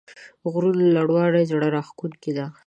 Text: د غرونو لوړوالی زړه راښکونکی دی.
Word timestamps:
د 0.41 0.43
غرونو 0.53 0.83
لوړوالی 0.95 1.49
زړه 1.51 1.67
راښکونکی 1.75 2.31
دی. 2.37 2.45